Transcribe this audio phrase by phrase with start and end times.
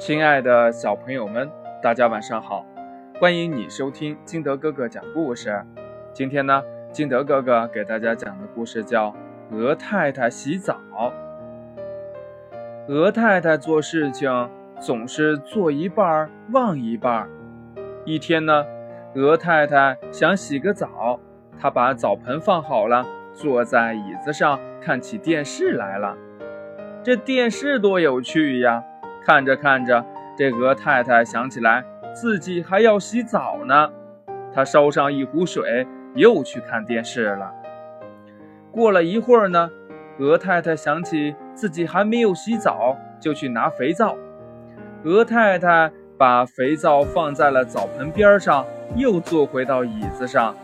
[0.00, 1.46] 亲爱的小朋友们，
[1.82, 2.64] 大家晚上好！
[3.20, 5.62] 欢迎你收听金德哥哥讲故事。
[6.14, 9.14] 今天呢，金德哥哥给大家讲的故事叫
[9.54, 10.80] 《鹅太太洗澡》。
[12.88, 14.48] 鹅太太做事情
[14.80, 17.28] 总是做一半忘一半。
[18.06, 18.64] 一天呢，
[19.14, 21.20] 鹅太太想洗个澡，
[21.58, 23.04] 她把澡盆放好了，
[23.34, 26.16] 坐在椅子上看起电视来了。
[27.02, 28.82] 这电视多有趣呀！
[29.24, 30.04] 看着看着，
[30.36, 31.84] 这鹅太太想起来
[32.14, 33.90] 自己还要洗澡呢。
[34.52, 37.52] 她烧上一壶水，又去看电视了。
[38.72, 39.70] 过了一会儿呢，
[40.18, 44.16] 鹅太太想起自己还没有洗澡，就去拿肥皂。
[45.04, 48.64] 鹅太太把肥皂放在了澡盆边上，
[48.96, 50.54] 又坐回到椅子上。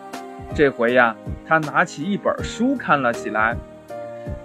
[0.55, 1.15] 这回呀，
[1.47, 3.57] 她拿起一本书看了起来。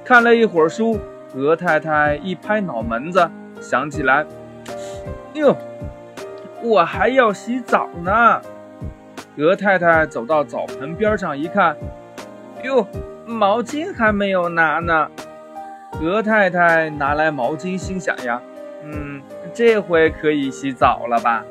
[0.04, 1.00] 看了一会儿书，
[1.36, 3.30] 鹅太太一拍脑门子。
[3.62, 4.26] 想起来，
[5.36, 5.56] 哟，
[6.64, 8.42] 我还要洗澡呢。
[9.38, 11.78] 鹅太太走到澡盆边上一看，
[12.64, 12.86] 哟，
[13.26, 15.08] 毛巾还没有拿呢。
[16.02, 18.42] 鹅太太拿来毛巾，心想呀，
[18.84, 19.22] 嗯，
[19.54, 21.46] 这回可以洗澡了吧？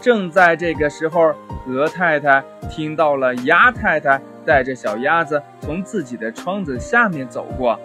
[0.00, 1.32] 正在这个时候，
[1.66, 7.78] 鹅太太听到了鸭太太带着小鸭子从自己的窗子下面走过。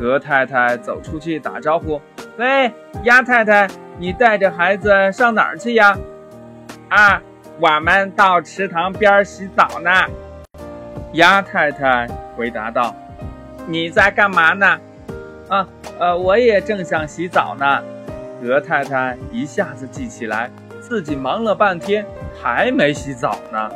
[0.00, 2.00] 鹅太太走出去打招呼。
[2.36, 2.72] 喂，
[3.04, 3.68] 鸭太太，
[3.98, 5.96] 你带着孩子上哪儿去呀？
[6.88, 7.22] 啊，
[7.60, 9.90] 我们到池塘边洗澡呢。
[11.12, 12.94] 鸭太太回答道
[13.68, 14.78] ：“你在干嘛呢？”
[15.48, 15.68] 啊，
[15.98, 17.82] 呃，我也正想洗澡呢。
[18.42, 22.04] 鹅太太一下子记起来，自己忙了半天
[22.42, 23.70] 还没洗澡呢。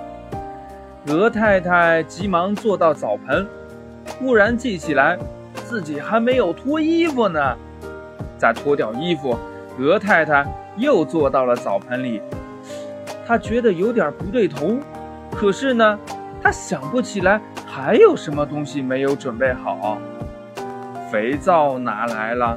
[1.09, 3.47] 鹅太太急忙坐到澡盆，
[4.19, 5.17] 忽然记起来，
[5.69, 7.41] 自己还没有脱衣服呢。
[8.39, 9.37] 再脱掉衣服，
[9.79, 12.23] 鹅太太又坐到了澡盆里。
[13.27, 14.77] 她觉得有点不对头，
[15.33, 15.99] 可是呢，
[16.41, 19.99] 她想不起来还有什么东西没有准备好。
[21.11, 22.57] 肥皂拿来了，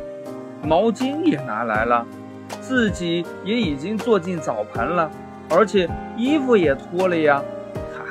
[0.64, 2.06] 毛巾也拿来了，
[2.62, 5.10] 自己也已经坐进澡盆了，
[5.50, 7.42] 而且衣服也脱了呀。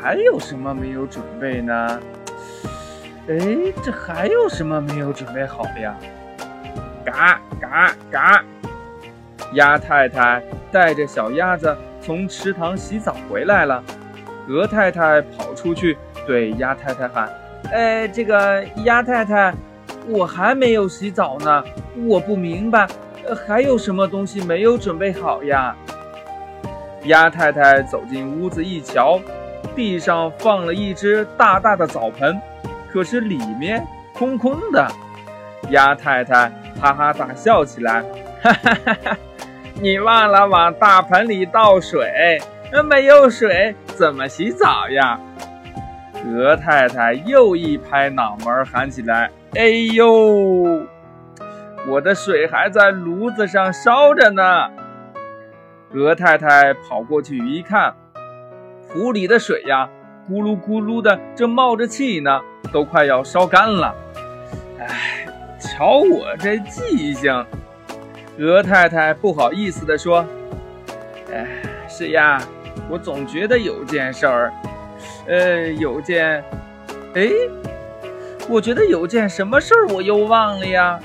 [0.01, 2.01] 还有什么没有准备呢？
[3.29, 3.37] 哎，
[3.85, 5.95] 这还有什么没有准备好呀？
[7.05, 8.43] 嘎嘎嘎！
[9.53, 13.85] 鸭太太带着小鸭子从池塘洗澡回来了。
[14.49, 17.29] 鹅太太跑出去对鸭太太喊
[17.71, 19.53] ：“哎，这个鸭太太，
[20.07, 21.63] 我还没有洗澡呢，
[22.07, 22.87] 我不明白，
[23.47, 25.77] 还有什么东西没有准备好呀？”
[27.05, 29.21] 鸭太太走进屋子一瞧，
[29.77, 32.41] 地上放了一只大大的澡盆，
[32.99, 34.85] 可是里面空空的。
[35.71, 36.51] 鸭太太。
[36.81, 38.03] 哈哈大笑起来，
[38.41, 39.17] 哈哈哈哈！
[39.75, 42.41] 你忘了往大盆里倒水，
[42.73, 45.19] 那没有水怎么洗澡呀？
[46.25, 49.29] 鹅太太又一拍脑门，喊起来
[49.59, 50.87] ：“哎呦，
[51.89, 54.71] 我的水还在炉子上烧着呢！”
[55.95, 57.93] 鹅太太跑过去一看，
[58.89, 59.89] 壶里的水呀，
[60.29, 62.41] 咕噜咕噜的正冒着气呢，
[62.73, 63.95] 都快要烧干了。
[64.79, 65.25] 哎。
[65.61, 67.45] 瞧我这记性，
[68.39, 70.25] 鹅太太不好意思地说
[71.35, 71.47] ：“哎，
[71.89, 72.41] 是呀，
[72.89, 74.53] 我总觉得有件事儿，
[75.27, 76.45] 呃，有件，
[77.15, 77.29] 哎，
[78.49, 81.01] 我觉得有件什么事儿我又忘了呀。”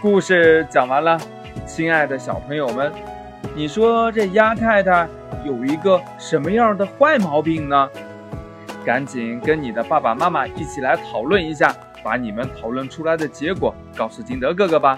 [0.00, 1.18] 故事讲完了，
[1.66, 2.92] 亲爱的小朋友们，
[3.54, 5.08] 你说这鸭太太
[5.44, 7.88] 有一个什么样的坏毛病呢？
[8.84, 11.74] 赶紧跟你的爸爸妈妈一起来讨论一下。
[12.00, 14.96] 把你们讨论出来的结果告诉金德哥哥吧。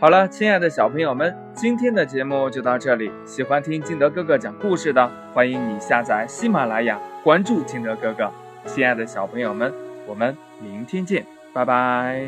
[0.00, 3.12] 好了，亲爱的小朋友们，今天的节目就到这里。
[3.26, 8.32] 喜欢听金德哥哥讲故事的，欢迎你下载喜马拉雅，关注金德哥哥。
[8.64, 9.72] 亲爱的小朋友们，
[10.06, 12.26] 我们明天见，拜拜。